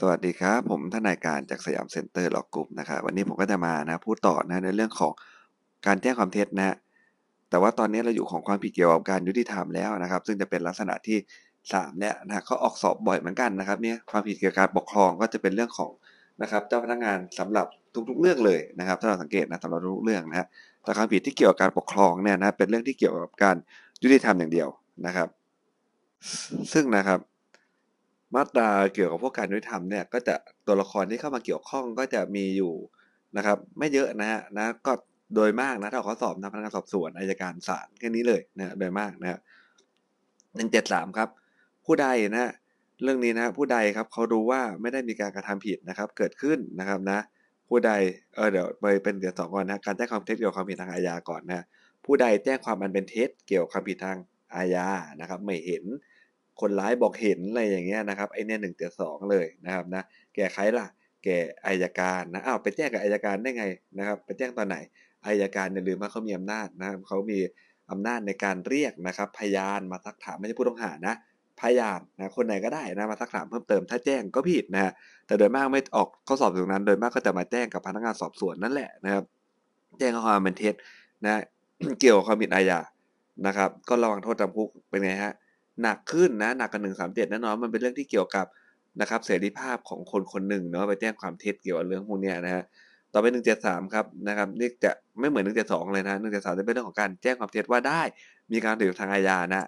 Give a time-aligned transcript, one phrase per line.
[0.00, 5.12] สวัสดีครับ ผมทนายการจาก Siam Center Law Group นะครับวันนี้ผมก็จะมานะพูดต่อนะในเรื่องของ
[5.86, 6.76] การแจ้งความเท็จนะ
[7.50, 11.18] แต่ว่าตอนนี้เราอยู่ของความผิดเกี่ยวกับการยุติธรรมแล้วนะครับ ซึ่งจะเป็นลักษณะที่
[11.58, 15.90] 3เนี่ยนะเขาออกสอบบ่อยเหมือนกันนะครับเนี่ยความผิดเกี่ยวกับการปกครองก็จะเป็นเรื่องของ
[16.42, 17.66] นะครับเจ้าพนักงานสำหรับ
[18.08, 20.46] ทุกๆเรื่องเลยนะครับถ้าเราสังเกตนะสำหรับทุกเรื่องนะฮะ
[20.82, 23.56] แต่ความผิดที่เกี่ยวกับการปกครองเนี่ยนะเป็นเรื่องที่เกี่ยวกับการ
[24.02, 24.68] ยุติธรรมอย่างเดียว
[25.06, 25.28] นะครับ
[26.72, 27.20] ซึ่งนะครับ
[28.34, 30.34] มาตราเกี่ยวกับพวกการยุติธรรมเนี่ยก็จะ
[30.66, 32.74] ตัวละครที่เข้ามาเกี่ยวข้องก็จะมีอยู่
[33.36, 34.92] นะครับ ไม่เยอะนะฮะนะก็
[35.34, 39.38] โดยมากนะถ้าเขาสอบทางพนักงานสอบสวนอายการศาลแค่นี้เลยนะโดยมากนะฮะ
[40.56, 41.28] หนึ่งเจ็ดสามครับ
[41.86, 42.50] ผู้ใดนะฮะ
[43.02, 47.18] เรื่องนี้นะผู้ใดครับเขารู้ว่าไม่ได้มีการกระทำผิดนะครับ เกิดขึ้นนะครับนะ
[47.68, 47.90] ผู้ใด
[48.34, 51.64] เออเดี๋ยวไปเป็นเดี๋ยวสองก่อนนะการแจ้งความเท็จเกี่ยวกับความผิดทางอาญาก่อนนะ
[52.04, 54.18] ผู้ใดแจ้งความอันเป็นเท็จเกี่ยวกับความผิดทาง
[54.54, 54.86] อาญา
[55.20, 55.84] นะครับ ไม่เห็น
[56.60, 60.02] คนร้ายบอกเห็นอะไรอย่างเงี้ยนะครับไอเนี่ยหนึ่งเจ็ดสองเลยนะครับนะ
[60.34, 60.86] แก่ใครล่ะ
[61.24, 63.64] แก่อายการนะอ้าวไปแจ้งกับอายการได้ไง
[63.98, 64.76] นะครับ ไปแจ้งตอนไหน
[65.26, 67.38] อายการอย่าลืมว่าเขามีอำนาจนะครับเขามี
[67.90, 71.14] อำนาจในการเรียกนะครับ พยานมาซักถามไม่ใช่ผู้ต้องหานะ
[71.60, 74.92] พยานนะคนไหนก็ได้นะมาซักถามเพิ่มเติมถ้าแจ้งก็ผิดนะฮะ
[75.26, 79.24] แต่โดยมากไม่ออกข้อสอบตรงนั้น โดยมากก็จะมาแจ้งกับพนักงานสอบสวนนั่นแหละนะครับ
[79.98, 80.74] แจ้งข้อความเป็นเท็จ
[81.24, 81.42] นะ
[82.00, 82.80] เกี่ยวกับความผิดอาญา
[83.46, 85.34] นะครับ ก็ระวังโทษจำคุกเป็นไงฮะ
[85.82, 88.46] หนักขึ้นนะหนักกันหนึ่งสามเจ็ดแน่นอนมันเป็นเรื่องที่เกี่ยวกับ
[89.00, 92.64] นะครับเสรีภาพของคนคนหนึ่งเนาะไปแจ้งความเท็จเกี่ยวกับเรื่องพวกนี้นะฮะ
[93.12, 98.02] ต่อไปหนึ่งเจ็ดสามครับนะครับนี่จะไม่เหมือนหนึ่งเจ็ดสองเลยนะหนึ่งเจ็ดสามจะเป็นเรื่องของการแจ้งความเท็จว่าได้
[98.52, 99.64] มีการถือทางอาญานะ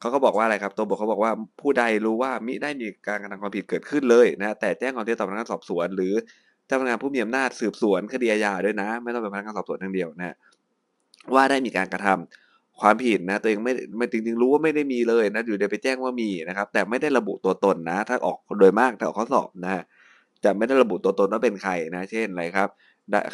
[0.00, 6.14] เขาก็บอกว่าอะไรครับ ตัวบทเขาบอกว่าผู้ใดรู้ว่ามิได้มีการกระทำความผิดเกิดขึ้นเลยนะแต่แจ้งความเท็จต่อพนักงานสอบสวน หรือ
[6.66, 10.34] เจ้าพนักงานผู้มีอำนาจสืบสวนคดีอาญาด้วยนะ ไม่ต้องเป็นพนักงานสอบสวนทั้งเดียวนะ
[11.34, 12.47] ว่าได้มีการกระทำ
[12.80, 19.82] ความผิดนะตัวเองไม่ไม่จริงๆรู้ว่าไม่ได้มีเลยนะอยู่เดี๋ยวไปแจ้งว่ามีนะครับ แต่ไม่ได้ระบุตัวตนนะ ถ้าออกโดยมากถ้าออกข้อสอบนะ
[20.44, 22.68] จะไม่ได้ระบุตัวตนว่าเป็นใครนะ เช่นอะไรครับ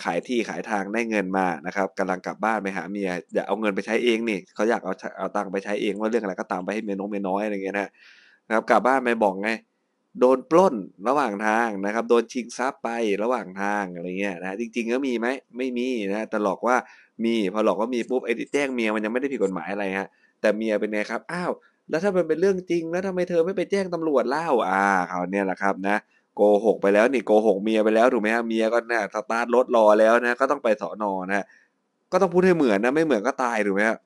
[0.05, 7.89] ขายที่ขายทางได้เงินมานะครับกำลังกลับบ้านไปหาเมียอย่าเอาเงินไปใช้เองนี่เขาอยากเอาเอาตังค์ไปใช้เองว่าเรื่องอะไรก็ตามไปให้เมียน้องเมียน้อยอะไรเงี้ยนะ
[8.55, 9.51] ครับกลับบ้านไปบอกไง
[10.20, 10.74] โดนปล้น
[11.08, 12.89] ระหว่างทางนะครับ โดนชิงทรัพย์ไป
[13.23, 15.27] ระหว่างทางอะไรเงี้ยนะจริง ๆ ก็มีไหม
[15.57, 16.77] ไม่มีนะแต่หลอกว่า
[17.25, 20.08] มีพอหลอกว่ามีปุ๊บไอ้ที่แจ้งเมียมันยังไม่ได้ผิดกฎหมายอะไรฮะ
[20.41, 21.52] แต่เมียเป็นไงครับอ้าว
[21.91, 25.97] แล้วถ้ามันเป็นเรื่องจริงแล้วทำไมเธอไม่ไปแจ้งตำรวจเล่าอ่าเขาเนี่ยแหละครับนะ
[26.36, 31.45] โกหกไปแล้วนี่โกหกเมียไปแล้วถูกไหมฮะเมียก็เนี่ยสตาร์ทรถรอแล้วนะก็ต้องไปสอนอนะ
[32.13, 33.98] ก็ต้องพูดให้เหมือนนะไม่เหมือนก็ตายถูกไหมฮะ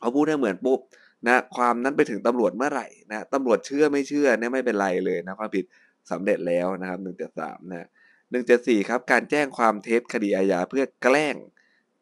[0.00, 0.78] เขาพูดให้เหมือนปุ๊บ
[1.26, 5.64] นะความนั้นไปถึงตำรวจเมื่อไหร่นะตำรวจเชื่อไม่เชื่อเนี่ยไม่เป็นไรเลยนะความผิด
[6.10, 7.88] สำเร็จแล้วนะครับหนึ่งเจ็ดสามนะ
[8.30, 11.36] หนึ่งเจ็ดสี่ครับการแจ้งความเท็จคดีอาญาเพื่อแกล้ง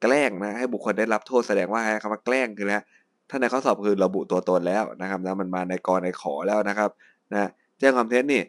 [0.03, 2.85] แกล้งนะให้บุคคลได้รับโทษแสดงว่าคำว่าแกล้งคือนะ
[3.31, 6.91] ถ้าในข้อสอบคือระบุตัวตนแล้วนะครับนะมันมาในกรในขอแล้วนะครับ
[7.33, 7.49] นะ
[7.79, 8.43] แจ้งความเท็จนี่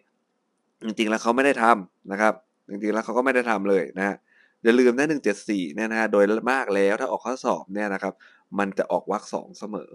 [0.85, 2.33] จริงๆแล้วเขาไม่ได้ทำนะครับ
[2.69, 4.15] จริงๆแล้วเขาก็ไม่ได้ทำเลยนะ
[4.63, 8.13] อย่าลืมนะหนึ่งเจ็ดสี่เนี่ยนะฮะโดยมากแล้วถ้าออกข้อสอบเนี่ยนะครับ
[8.59, 9.91] มันจะออกวรรคสองเสมอ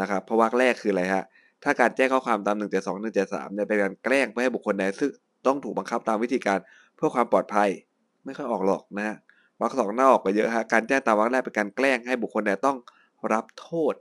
[0.00, 1.24] นะครับ เพราะวรรคแรกคืออะไรฮะ
[1.64, 5.10] ถ้าการแจ้งข้อความตามหนึ่งเจ็ดสองหนึ่งเจ็ดสามเนี่ยเป็นการแกล้งเพื่อให้บุคคลใดซึ่ง
[5.46, 6.58] ต้องถูกบังคับตามวิธีการ
[6.96, 7.68] เพื่อความปลอดภัย
[8.24, 9.16] ไม่ค่อยออกหรอกนะฮะ
[9.60, 12.76] วรรคสองน่าออกไปเยอะฮะการแจ้งตามวรรคแรกเป็นการแกล้งให้บุคคลใดต้อง
[13.32, 13.94] รับโทษ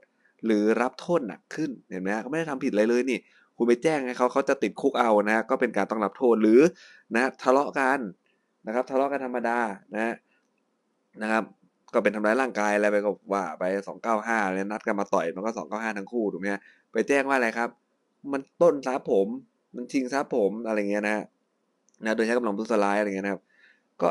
[0.45, 3.19] หรือรับโทษหนักขึ้นเห็นไหมฮะไม่ได้ทำผิดอะไรเลยนี่
[3.57, 6.61] คุณไปแจ้งให้เขาเขาจะติดคุกเอานะก็เป็นการต้องรับโทษหรือ
[7.15, 7.99] นะทะเลาะกัน
[8.67, 9.59] นะครับทะเลาะกันธรรมดา
[9.95, 10.15] นะ
[11.21, 11.43] นะครับ
[11.93, 16.47] ก็เป็นทำร้ายร่างกายอะไรไปก็ว่าไปสองเก้าห้าเลยนัดกันมาต่อยมันก็สองเก้าห้าทั้งคู่ถูกไหม
[16.91, 17.69] ไปแจ้งว่าอะไรครับ
[18.31, 19.27] มันต้นทรัพย์ผม
[19.75, 21.17] มันชิงทรัพย์ผมอะไรเงี้ยนะ
[22.05, 23.41] นะโดยใช้กำลังทุสลายอะไรเงี้ยนะครับ
[24.01, 24.09] ก็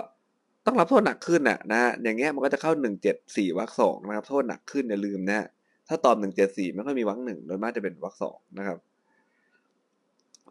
[0.66, 5.46] ต้องรับโทษหนักขึ้นน่ะนะอย่างเงี้ยมันก็จะเข้าหนึ่งเจ็ดสี่วรรคสองนะครับ โทษหนักขึ้นอย่าลืมนะ
[5.88, 8.78] ถ้าตอบหนึ่งเจ็ดสี่ไม่ค่อยมีวรรคหนึ่งโดยมากจะเป็นวรรคสองนะครับ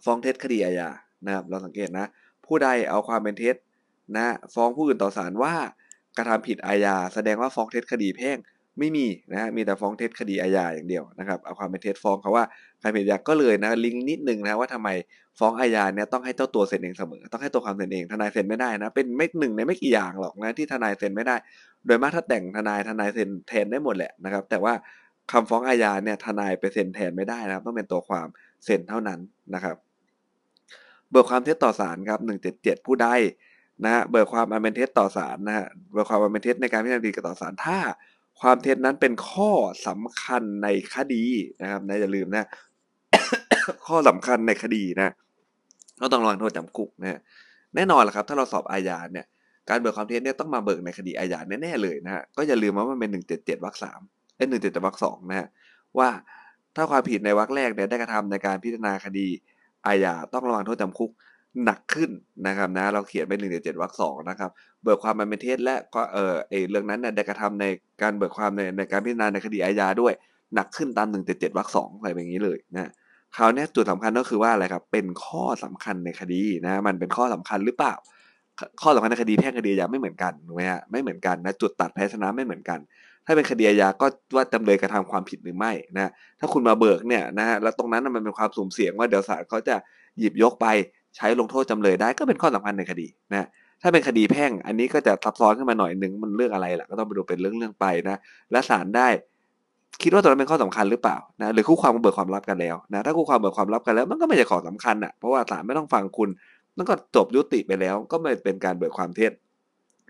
[0.05, 0.89] ฟ้องเท็จคดีอาญา
[1.25, 2.05] นะครับเราสังเกตนะ
[2.45, 3.55] ผู้ใดเอาความเป็นเท็จ
[4.17, 5.53] นะ ฟ้องผู้อื่นต่อศาลว่า
[6.17, 8.37] กระทำผิดอาญาแสดงว่าฟ้องเท็จคดีแพ่ง
[8.79, 12.45] ไม่มีนะมีแต่ฟ้องเท็จคดีอาญาอย่างเดียวนะครับเอาความเป็นเท็จฟ้องเขาว่า
[12.79, 14.89] ใครผิดอาญาก็เลยนะลิงก์นิดนึงนะว่าทำไม
[15.39, 21.35] ฟ้องอาญาเนี่ยต้องให้เจ้าตัวเซ็นเองเสมอ ต้องให้ตัวความเซ็นเองทนายเซ็นไม่ได้นะเป็นไม่หนึ่งในไม่กี่อย่างหรอกนะที่ทนายเซ็นไม่ได้
[21.85, 24.73] โดยมากถ้าแต่งทนายทนายเซ็นแทนได้หมดแหละนะครับแต่ว่า
[25.31, 28.27] คำฟ้องอาญาเนี่ยทนายไปเซ็นแทนไม่ได้นะครับต้องเป็นตัวความ
[28.65, 29.19] เซ็นเท่านั้น
[29.53, 29.75] นะครับ
[31.11, 33.07] เบิกความเท็จต่อศาลครับหนึ่งเจ็ดเจ็ดผู้ใด
[33.83, 37.77] นะฮะเบิกความอันเป็นเท็จต่อศาลนะฮะเบิกความอันเป็นเท็จในการพิจารณาคดีกับต่อศาลถ้า
[38.41, 39.51] ความเท็จนั้นเป็นข้อ
[39.87, 41.23] สำคัญในคดี
[41.61, 42.47] นะครับนะอย่าลืมนะ
[43.87, 45.13] ข้อสำคัญในคดีนะ
[46.01, 47.19] ก็ต้องระวังโทษจำคุกนะ
[47.75, 49.25] แน่นอนแหละครับ ถ้าเราสอบอาญาเนี่ย
[49.69, 53.99] การเบิกความเท็จเนี่ยต้องมาเบิกในคดีอาญาแน่ๆเลยนะฮะก็อย่าลืมว่ามันเป็นหนึ่งเจ็ดเจ็ดวรรคสาม
[54.35, 55.47] เอ้หนึ่งเจ็ดจ็ดวรรคสองนะฮะ
[55.97, 56.09] ว่า
[56.75, 59.27] ถ้าความผิดในวรรคแรกเนี่ยได้กระทำในการพิจารณาคดี
[59.87, 61.11] อาญาต้องระวังโทษจำคุก
[61.65, 62.09] หนักขึ้น
[62.47, 64.49] นะครับนะเราเขียนไปหนึ่งเจ็ดวรรคสองนะครับ
[64.83, 67.65] เบิกความมันเป็นเท็จและก็เออไอเรื่องนั้นเนี่ยได้กระทำใน
[68.01, 70.13] การเบิกความในในการพิจารณาในคดีอาญาด้วย
[70.55, 72.91] หนักขึ้นตามหนึ่งเจ็ดเจ็ดวรรคสองอะไรแบบนี้เลยนะ
[73.35, 77.93] คราวนี้จุดสำคัญก็คือว่าอะไรครับเป็นข้อสำคัญในคดีนะมันเป็นข้อสำคัญหรือเปล่า
[78.81, 82.79] ข้อสำคัญในคดีแพ่งคดีอาญาไม่เหมือนกันถูกไหมฮะไม่เหมือนกันนะจุดตัดแพ้ชนะไม่เหมือนกัน
[83.25, 89.75] ถ้าเป็นคดีอาญาก็ว่าจำเลยกระทำความผิดหรือไม่นะถ้าคุณมาเบิกเนี่ยนะฮะแล้วตรงนั้นมันเป็นความสุ่มเสี่ยงว่าเดี๋ยวศาลเขาจะ
[90.19, 90.67] หยิบยกไป
[91.17, 93.47] ใช้ลงโทษจำเลยได้ก็เป็นข้อสำคัญในคดีนะ
[93.81, 98.17] ถ้าเป็นคดีแพ่ง อันนี้ก็จะซับซ้อนขึ้นมาหน่อยหนึ่งมันเรื่องอะไรล่ะก็ต้องไปดูเป็นเรื่องเรื่องไปนะ
[98.51, 99.07] และศาลได้
[100.01, 106.29] คิดว่าตัวนั้นเป็นข้อสำคัญหรือเปล่านะหรือคู่ความเบิกความลับกันแล้วนะถ้าคู่ความเบิกความลับกันแล้ว มันก็ไม่ใช่ข้อสำคัญอะเพราะว่าศาลไม่ต้องฟังคุณ
[106.77, 109.31] มันก็จบยุติไปแล้ว ก็ไม่เป็นการเบิกความเท็จ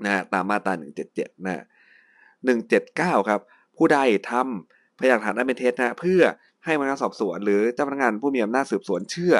[0.05, 1.63] นะตามมาตราหนึ่งเจ็ดเจ็ดนะ
[2.45, 3.39] หนึ่งเจ็ดเก้าครับ
[3.77, 3.99] ผู้ใด
[4.31, 6.21] ทำพยานฐานอันเป็นเท็จนะเพื่อ
[6.65, 9.35] ให้พนักงานสอบสวน หรือเจ้าพนักงานผู้มีอำนาจสืบสวนเชื่อ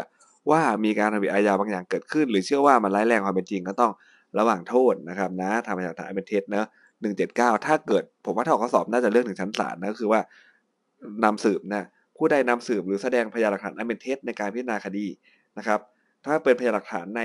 [0.51, 3.91] ว่ามีการทำผิดอาญาบางอย่างเกิดขึ้น หรือเชื่อว่ามันร้ายแรงความเป็นจริงก็ต้อง
[4.39, 6.67] ระหว่างโทษนะครับนะทำพยานฐานอันเป็นเท็จนะ
[7.01, 10.21] หนึ่งเจ็ดเก้าถ้าเกิดผมว่าถ้าออกข้อสอบน่าจะเรื่องถึงชั้นศาลนะก็คือว่า
[11.23, 11.83] นำสืบนะ
[12.17, 15.05] ผู้ใดนำสืบหรือแสดงพยานหลักฐานอันเป็นเท็จในการพิจารณาคดี
[15.57, 15.79] นะครับ
[16.23, 17.21] ถ้าเป็นพยานหลักฐานใน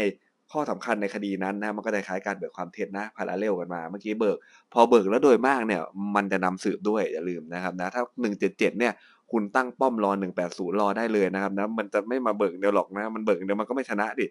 [0.52, 4.36] ข้อสำคัญในคดีนั้นนะมันก็จะคล้ายการเบิกความเท็จนะ parallel กันมาเมื่อกี้เบิก
[4.72, 5.82] พอเบิกแล้วโดยมากเนี่ย
[6.14, 8.92] มันจะนำสืบด้วยอย่าลืมนะครับนะถ้าหนึ่งเจ็ดเจ็ดเนี่ย
[9.32, 14.26] คุณตั้งป้อมรอหนึ่งแปดศูนย์รอได้เลยนะครับนะมันจะไม่มาเบิกเดียวหรอกนะ มันเบิกเดียวมันก็ไม่ชนะดิ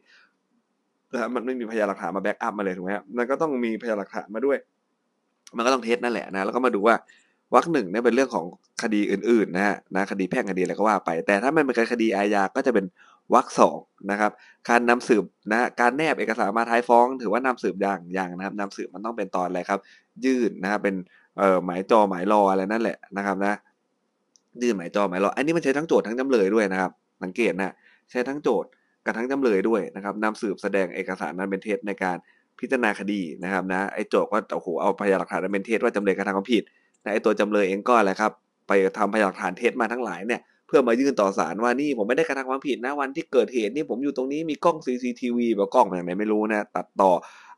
[1.13, 4.57] นะมันไม่มีพยานหลักฐานมา backup มาเลยถูกไหมครับมันก็ต้องมีพยานหลักฐานมาด้วย
[5.55, 6.95] มันก็ต้องเท็จนั่นแหละนะ แล้วก็มาดูว่า
[7.53, 8.45] วรรคหนึ่งเนี่ยเป็นเรื่องของ
[8.83, 12.85] คดีอื่นๆนะฮะนะคดีแพ่งคดีอะไรก็ว่าไป แต่ถ้ามันเป็นคดีอาญาก็จะเป็น
[13.33, 13.77] วรรคสอง
[14.11, 14.31] นะครับ
[14.69, 19.79] การนำสืบนะการแนบเอกสารมาท้ายฟ้อง ถือว่านำสืบอย่างอย่างนะครับนำสืบมันต้องเป็นตอนอะไรครับ
[20.25, 20.95] ยื่นนะครับเป็น
[21.37, 23.53] เอ่อหมายจอหมายรออะไรนั่นแหละนะครับนะ
[24.63, 26.91] ยื่นหมายจอหมายรออันนี้มันใช้ทั้งโจทย์ทั้งจำเลยด้วยนะครับ
[27.23, 27.73] สังเกตนะ
[28.11, 28.69] ใช้ทั้งโจทย์
[29.05, 32.17] กับทั้งจำเลยด้วยนะครับนำสืบแสดงเอกสารนั้นเป็นเท็จในการ
[32.59, 36.63] พิจารณาคดีนะครับนะไอ้โจทย์ก็โอ้โหเอาพยานหลักฐานนั้นเป็นเท็จว่าจำเลยกระทำความผิด
[37.13, 38.31] ไอ้ตัวจำเลยเองก็อะไรครับ
[38.67, 47.11] ไปทำพยานหลักฐานเท็จมาทั้งหลายเนี่ยเพื่อมายื่นต่อศาลว่านี่ผมไม่ได้กระทำความผิดนะวันที่เกิดเหตุนี่ผมอยู่ตรงนี้มีกล้อง CCTV แบบกล้องอย่างไรไม่รู้นะตัดต่อ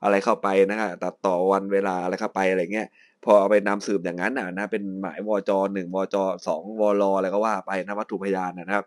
[0.03, 2.87] อะไรเข้าไปนะครับตัดต่อวันเวลาอะไรเข้าไปอะไรเงี้ย
[3.25, 6.15] พอเอาไปนำสืบอย่างนั้นนะนะเป็นหมายวจหนึ่งวจ
[6.47, 8.85] สองวรอะไรก็ว่าไปนะวัตถุพยานนะครับ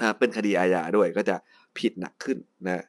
[0.00, 1.36] ถ้าเป็นคดีอาญาด้วยก็จะ
[1.78, 2.84] ผิดหนักขึ้นนะ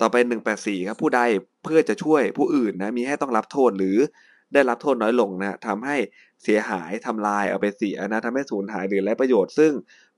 [0.00, 1.20] ต่อไปหนึ่งแปดสี่ครับ ผู้ใด
[1.64, 3.98] เพื่อจะช่วยผู้อื่นนะมีให้ต้องรับโทษหรือ
[4.54, 5.96] ได้รับโทษน้อยลงนะทำให้
[6.42, 9.72] เสียหายทำลายเอาไปเสียนะทำให้สูญหายหรือไร้ประโยชน์ ซึ่ง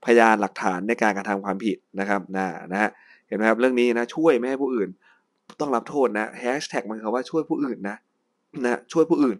[0.05, 2.89] พยานหลักฐานในการกระทำความผิดนะครับนะนะฮะ
[3.27, 4.89] เห็นไหมครับเรื่องนี้นะช่วยไม่ให้ผู้อื่น
[5.59, 7.97] ต้องรับโทษนะแฮชแท็กมันคือว่าช่วยผู้อื่นนะ
[8.65, 9.37] นะช่วยผู้อื่น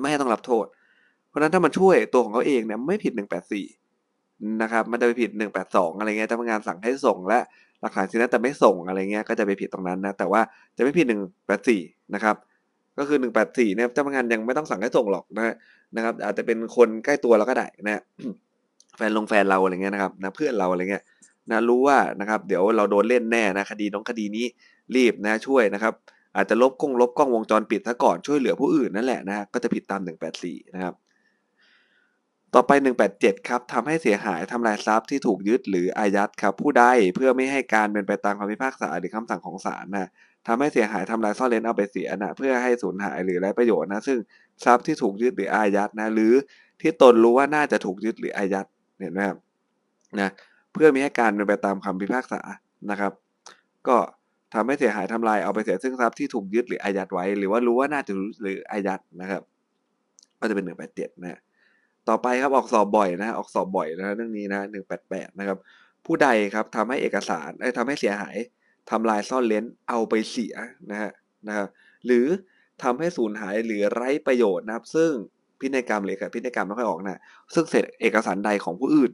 [0.00, 0.66] ไม่ให้ต้องรับโทษ
[1.28, 3.66] เพราะนั้นถ้ามันช่วยตัวของเขาเองเนี่ยไม่ผิดหนึ่งแปดสี่
[4.62, 7.38] นะครับ มันจะไปผิดหนึ่งแปดสองอะไรเงี้ยเจ้าพนักงานสั่งให้ส่งและ
[7.80, 10.40] หลักฐานชิ้นนั้นแต่ไม่ส่งอะไรเงี้ยก็จะไปผิดตรงนั้นนะแต่ว่า
[10.76, 11.80] จะไม่ผิดหนึ่งแปดสี่
[12.14, 12.36] นะครับ
[12.98, 15.54] ก็คือหนึ่งแปดสี่เนี่ยเจ้าพนักงานยังไม่ต้องสั่งให้ส่งหรอกนะ
[15.96, 18.02] นะครับ อาจจะเป็นคนใกล้ตัวเราก็ได้นะ
[18.96, 21.04] แฟนลงแฟนเราอะไรเงี้ยนะครับนะเพื่อนเราอะไรเงี้ย
[21.50, 24.46] นะรู้ว่านะครับ เดี๋ยวเราโดนเล่นแน่นะคดีน้องคดีนี้
[24.96, 25.94] รีบนะช่วยนะครับ
[26.38, 30.94] อาจจะลบกล้องลบกล้องวงจรปิดซะก่อนช่วยเหลือผู้อื่นนั่นแหละนะก็จะผิดตามหนึ่งแปดสี่นะครับ
[32.54, 32.72] ต่อไป
[33.10, 40.08] 187 ครับทำให้เสียหายทำลายทรัพย์ที่ถูกยึดหรืออายัดครับ ผู้ใดเพื่อไม่ให้การเป็นไปตามคำพิพากษาหรือคำสั่งของศาลนะ
[40.46, 44.18] ทำให้เสียหายทำลายซ่อนเร้นเอาไปเสียนะเพื่อให้สูญหายหรือไร้ประโยชน์นะซึ่ง
[44.64, 46.32] ทรัพย์ที่ถูกยึดหรืออายัดนะหรือ
[46.80, 48.66] ที่ตนรู้ว่าน่าจะถูกยึดหรืออายัด
[49.00, 49.38] เห็นไหมครับ
[50.20, 50.30] นะ
[50.72, 52.40] เพื่อมีให้การเป็นไปตามคำพิพากษา
[52.90, 53.12] นะครับ
[53.88, 53.96] ก็
[54.54, 58.12] ทำให้เสียหายทำลายเอาไปเสียซึ่งทรัพย์ที่ถูกยึดหรืออายัดไว้ หรือว่ารู้ว่าน่าจะ
[58.42, 59.42] หรืออายัดนะครับ
[60.40, 61.40] ก็จะเป็นหนึ่งแปดเจ็ดนะ
[62.08, 65.58] ต่อไปครับออกสอบบ่อยนะออกสอบบ่อยนะเรื่องนี้นะหนึ่งแปดแปดนะครับ
[66.06, 68.36] ผู้ใดครับทำให้เอกสารทำให้เสียหาย
[68.90, 70.54] ทำลายซ่อนเลนเอาไปเสีย
[70.90, 71.12] นะฮะ
[71.48, 71.68] นะครับ
[72.06, 72.26] หรือ
[72.82, 75.10] ทำให้สูญหายหรือไร้ประโยชน์นะครับ ซึ่ง
[75.60, 77.20] พินัยกรรมหรือพินัยกรรมไม่ค่อยออกนะ
[77.54, 79.10] ซึ่งเสร็จเอกสารใดของผู้อื่น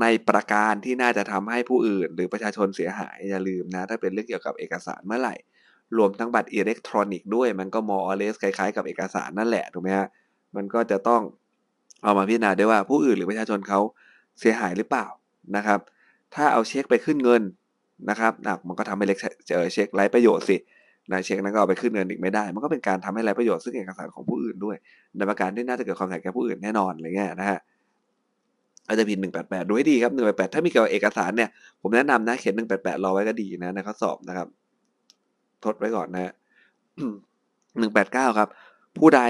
[0.00, 5.34] ในประการที่น่าจะทำให้ผู้อื่น หรือประชาชนเสียหายอย่าลืมนะ ถ้าเป็นเรื่องเกี่ยวกับเอกสารเมื่อไหร่
[5.96, 10.08] รวมทั้งบัตรอิเล็กทรอนิกส์ด้วยมันก็มอเลสคล้ายๆกับเอกสารนั่นแหละถูกไหมฮะ
[10.56, 11.22] มันก็จะต้อง
[12.02, 13.80] เอามาพิจารณาด้วยว่าผู้อื่นหรือประชาชนเขา
[14.40, 15.06] เสียหายหรือเปล่า
[15.56, 15.80] นะครับ
[16.34, 17.42] ถ้าเอาเช็คไปขึ้นเงิน
[18.10, 20.56] นะครับหนักมันก็ทำให้เล็กเจอเช็คไร้ประโยชน์สิ
[21.10, 24.76] นะเช็คนั้นก็เอาไปขึ้นเงินอีกไม่ได้ มันก็เป็นการทำให้ไร้ประโยชน์ซึ่งเอกสารของผู้อื่นด้วย
[25.16, 27.58] ในประการที่น่าจะเกิดความเสียหายแก่ผู้อื่นแน่นอนอะไรเงี้ยนะฮะ
[28.88, 34.48] อาจจะผิดหนึ่งแปดแปดดูให้ดีครับหนึ่งแปดแปดถ้ามีเกี่ยวกับเอกสารเนี่ย ผมแนะนำนะเขียนหนึ่งแปดแปดรอไว้ก็ดีนะในข้อสอบนะครับ
[35.64, 36.32] ทดไว้ก่อนนะ
[37.78, 38.48] หนึ่งแปดเก้าครับ
[38.98, 39.22] ผู้ใด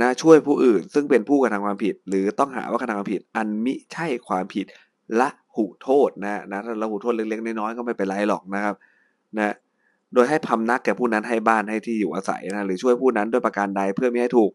[0.00, 4.66] นะช่วยผู้อื่น ซึ่งเป็นผู้กระทำความผิด หรือต้องหาว่ากระทำความผิด อันมิใช่ความผิด
[5.20, 8.74] ละหุโทษนะนะถ้าละหุโทษเล็กๆน้อยๆก็ไม่เป็นไรหรอกนะครับ
[9.38, 9.54] นะ
[10.14, 14.50] โดยให้พำนักแก่ผู้นั้นให้บ้านให้ที่อยู่อาศัยนะหรือช่วยผู้นั้นด้วยประการใดเพื่อไม่ให้ถูก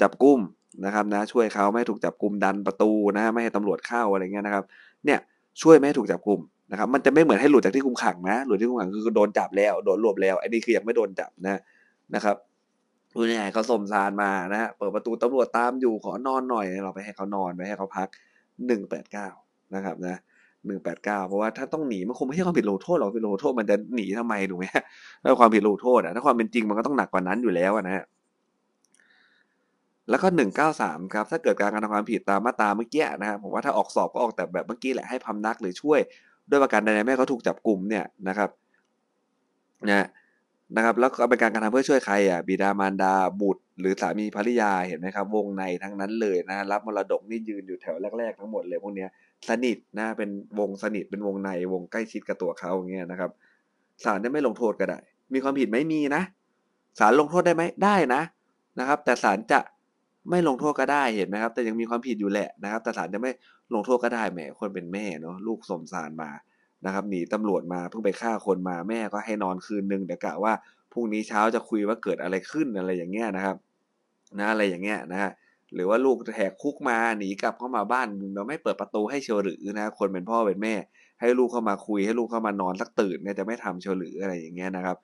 [0.00, 0.38] จับกุม
[0.84, 4.64] นะครับนะช่วยเขาไม่ถูกจับกลุ่มดันประตูนะไม่ให้ตำรวจเข้าอะไรเงี้ยนะครับ
[5.04, 5.18] เนี่ย
[5.62, 11.60] ช่วยไม่ให้ถูกจับกลุ่มนะครับมันจะไม่เหมือนให้หลุดจากที่คุมขังนะหลุดที่คุมขังคือโดนจับแล้วโดนรวบแล้วไอ้นี่คือยังไม่โดนจับนะ
[12.14, 12.36] นะครับ
[13.12, 18.08] พูดง่ายๆเขาสมสารมานะฮะเปิดประตูตำรวจตามอยู่ขอนอนหน่อย เราไปให้เขานอนไปให้เขาพัก
[18.66, 19.28] หนึ่งแปดเก้า
[19.74, 20.16] นะครับนะ
[20.66, 24.66] หนึ่งแปดเก้าเพราะว่าถ้าต้องหนีมันคงไม่ใช่ความผิดลงโทษหรอกผิดลงโทษมันจะหนีทำไมถูกไหม
[25.22, 28.04] ถ้าความผิดลงโทษอะถ้าความเป็นจริงมันก็ต้องหนักกว่านั้นอยู่แล้วนะฮะ
[30.10, 36.00] แล้วก็หนึ่งเก้าสามครับ ถ้าเกิดการกระทำความผิดตามมาตราเมื่อกี้นะครับผมว่าถ้าออกสอบก็ออกแต่แบบเมื่อกี้แหละให้พำนักหรือช่วย
[36.50, 38.50] ด้วยประการใดแม่เขาถูกจับกลุ่มเนี่ยนะครับ
[39.90, 40.06] นะ
[40.76, 49.10] นะครับ แล้วก็เป็นการกระทำเพื่อช่วยใครอะบิดามารดาบุตร หรือสามีภริยาเห็นไหมครับ วงในทั้งนั้นเลยนะรับมรดกนี่ยืนอยู่แถวแรก ๆ ทั้งหมดเลยพวกเนี้ย
[49.48, 53.30] สนิทนะเป็นวงสนิทเป็นวงในวงใกล้ชิดกับตัวเขาอย่างเงี้ยนะครับ
[54.04, 54.98] ศาลจะไม่ลงโทษก็ได้
[55.32, 56.22] มีความผิดไม่มีนะ
[56.98, 58.22] ศาลลงโทษได้ไหมได้นะ
[58.78, 59.60] นะครับ แต่ศาลจะ
[60.30, 63.30] ไม่ลงโทษก็ได้เห็นไหมครับ แต่ยังมีความผิดอยู่แหละนะครับ แต่ศาลจะไม่
[63.74, 66.30] ลงโทษก็ได้แหมคนเป็นแม่เนาะลูกสมสารมา
[66.86, 70.52] นะครับหนีตำรวจมาเพิ่งไปฆ่าคนมาแม่ก็ให้นอนคืนนึงเดี๋ยวกะว่า
[70.92, 73.56] พรุ่งนี้เช้าจะคุยว่าเกิดอะไรขึ้นอะไรอย่างเงี้ยนะครับ
[74.38, 75.30] นะอะไรอย่างเงี้ยนะฮะ
[75.74, 80.74] หรือว่าลูกแหกคุกมาหนีกลับเข้ามาบ้านเราไม่เปิดประตูให้เชลหรือนะคนเป็นพ่อเป็นแม่
[81.20, 84.96] ให้ลูกเข้ามาคุยให้ลูกเข้ามานอนสักตื่นเนี่ยจะไม่ทำเชลหรืออะไรอย่างเงี้ยนะครับ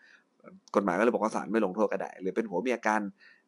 [0.76, 3.02] กฎหมายก็เลยบอกว่าศาลไม่ลงโทษก็ได้หรือเป็นหัวเมียกัน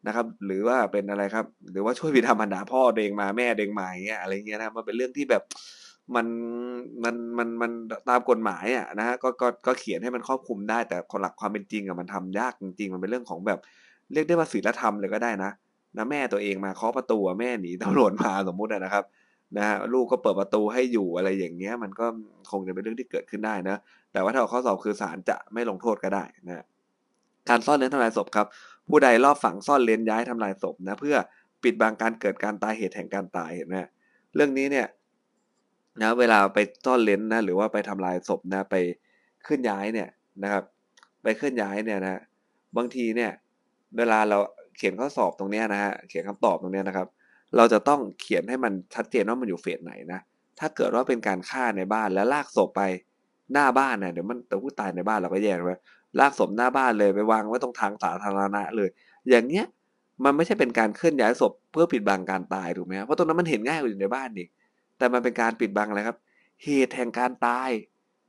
[0.07, 5.43] นะครับ หรือว่าเป็นอะไรครับ หรือว่าช่วยบิดามารดาพ่อเดงมาแม่เดงมาอย่างเงี้ยอะไรเงี้ยนะมันเป็นเรื่องที่แบบ
[6.15, 6.27] มัน
[7.03, 7.71] มันมันมัน
[8.09, 13.59] ตามกฎหมายอะนะฮะก็ก็ก็เขียนให้มันครอบคลุมได้ แต่หลักความเป็นจริงอะมันทำยากจริงๆมันเป็นเรื่องของแบบ
[14.13, 15.51] เรียกได้ว่าศีลธรรมเลยก็ได้นะ
[15.97, 19.03] นะแม่ตัวเองมาเคาะประตูแม่หนีตำรวจมาสมมุตินะครับ
[19.57, 22.05] นะฮะลูกก็เปิดประตูให้อยู่อะไรอย่างเงี้ย มันก็
[22.51, 23.77] คงจะเป็นเรื่องที่เกิดขึ้นได้นะ
[24.13, 26.65] แต่ว่าถ้าข้อสอบคือศาลจะไม่ลงโทษก็ได้นะ
[27.49, 28.47] การซ่อนเร้นทำลายศพครับ
[28.91, 31.15] ผู้ใดลอบฝังซ่อนเร้นย้ายทำลายศพนะเพื่อ
[31.63, 33.75] ปิดบังการเกิดการตายเหตุแห่งการตายเห็นไหม
[34.35, 34.87] เรื่องนี้เนี่ย
[36.01, 38.75] นะเวลาไปซ่อนเร้นนะหรือว่าไปทำลายศพนะไป
[39.43, 40.09] เคลื่อนย้ายเนี่ย
[40.43, 40.63] นะครับ
[41.23, 42.21] ไปเคลื่อนย้ายเนี่ยนะ
[42.77, 43.31] บางทีเนี่ย
[43.97, 44.37] เวลาเรา
[44.77, 47.07] เขียนข้อสอบตรงนี้นะฮะเขียนคำตอบตรงนี้นะครับ
[47.57, 50.19] เราจะต้องเขียนให้มันชัดเจนว่ามันอยู่เฟสไหนนะ
[50.59, 52.81] ถ้าเกิดว่าเป็นการฆ่าในบ้านแล้วลากศพไป
[53.53, 55.75] หน้าบ้านนะเดี๋ยวมันแต่ผู้ตายในบ้านเราก็แย่ไว้
[56.19, 58.89] ลากศพหน้าบ้านเลยไปวางไว้ตรงทางสาธารณะเลย
[59.29, 59.65] อย่างเงี้ย
[60.23, 64.49] มันไม่ใช่เป็นการเคลื่อนย้ายศพเพื่อปิดบังการตายถูกไหมครับเพราะตรงนั้นมันเห็นง่ายกว่าอยู่ในบ้านอีก
[64.97, 66.17] แต่มันเป็นการปิดบังอะไรครับ
[66.63, 67.69] เหตุแห่งการตาย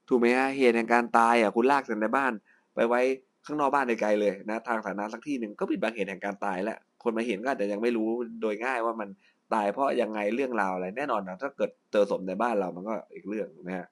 [0.09, 2.33] ถูกไหมฮะเหตุแห่งการตายอะคุณลากจากในบ้าน
[2.75, 3.01] ไปไว้
[3.47, 8.09] ข้างนอกบ้านไกลเลยนะทางสาธารณะสักที่หนึ่งก็ปิดบังเหตุแห่งการตายแล้วคนมาเห็นก็อาจจะยังไม่รู้
[8.43, 9.09] โดยง่ายว่ามัน
[9.55, 13.87] ตายเพราะยังไงเรื่องราวอะไรแน่นอนนะถ้าเกิดเจอศพในบ้านเรามันก็อีกเรื่องนะฮะ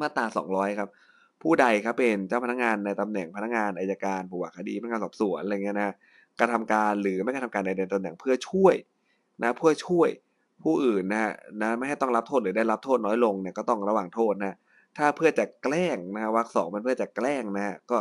[0.00, 0.88] มาตราสองร้อยครับ
[1.42, 5.94] ผู้ใดครับเป็นเจ้าพนักงานในตำแหน่งพนักงานอายการผู้ว่าคดีพนักงานสอบสวนอะไรเงี้ยนะ
[6.40, 8.74] กระทำการหรือไม่กระทำการใดในตำแหน่งเพื่อช่วย
[9.42, 10.08] นะเพื่อช่วย
[10.62, 11.20] ผู้อื่นนะ
[11.62, 14.56] นะไม่ให้ต้องรับโทษหรือได้รับโทษน้อยลงเนี่ยก็ต้องระวังโทษนะ
[14.96, 17.98] ถ้าเพื่อจะแกล้งนะวรรคสองมันเพื่อจะแกล้งนะก็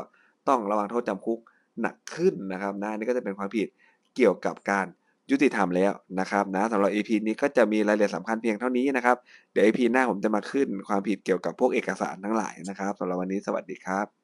[0.47, 1.39] ต้องระวังโทษจำคุก
[1.81, 3.67] หนักขึ้นนะครับนะนี่ก็จะเป็นความผิด
[4.15, 4.85] เกี่ยวกับการ
[5.31, 9.17] ยุติธรรมแล้วนะครับนะสำหรับ EP นี้ก็จะมีรายละเอียดสำคัญเพียงเท่านี้นะครับ
[9.51, 14.20] เดี๋ยว EP หน้าผมจะมาขึ้นความผิดเกี่ยวกับพวกเอกสารทั้งหลายนะครับสำหรับวันนี้สวัสดีครับ